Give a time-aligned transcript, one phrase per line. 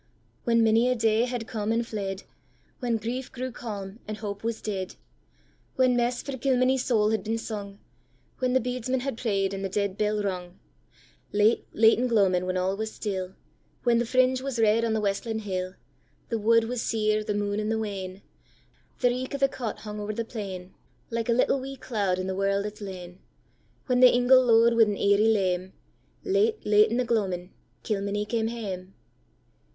[0.45, 2.23] When many a day had come and fled,
[2.79, 4.95] When grief grew calm, and hope was dead,
[5.75, 7.77] When mess for Kilmeny's soul had been sung,
[8.39, 10.57] When the bedesman had pray'd and the dead bell rung,
[11.31, 13.35] Late, late in gloamin' when all was still,
[13.83, 15.75] When the fringe was red on the westlin hill,
[16.29, 18.23] The wood was sere, the moon i' the wane,
[19.01, 20.73] The reek o' the cot hung over the plain,
[21.11, 23.19] Like a little wee cloud in the world its lane;
[23.85, 25.73] When the ingle low'd wi' an eiry leme,
[26.23, 27.51] Late, late in the gloamin'
[27.83, 28.95] Kilmeny came hame!